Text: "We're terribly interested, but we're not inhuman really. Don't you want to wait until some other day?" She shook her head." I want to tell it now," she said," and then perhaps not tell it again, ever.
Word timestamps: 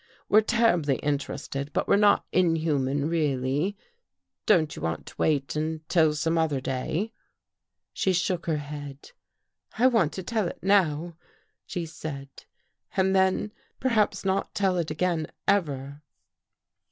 "We're 0.29 0.41
terribly 0.41 0.95
interested, 0.95 1.71
but 1.73 1.87
we're 1.87 1.95
not 1.95 2.25
inhuman 2.31 3.07
really. 3.07 3.77
Don't 4.47 4.75
you 4.75 4.81
want 4.81 5.05
to 5.05 5.15
wait 5.19 5.55
until 5.55 6.15
some 6.15 6.39
other 6.39 6.59
day?" 6.59 7.13
She 7.93 8.11
shook 8.11 8.47
her 8.47 8.57
head." 8.57 9.11
I 9.77 9.85
want 9.85 10.11
to 10.13 10.23
tell 10.23 10.47
it 10.47 10.57
now," 10.63 11.17
she 11.67 11.85
said," 11.85 12.29
and 12.97 13.15
then 13.15 13.51
perhaps 13.79 14.25
not 14.25 14.55
tell 14.55 14.79
it 14.79 14.89
again, 14.89 15.27
ever. 15.47 16.01